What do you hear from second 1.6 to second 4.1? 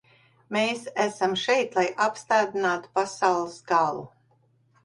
lai apstādinātu pasaules galu.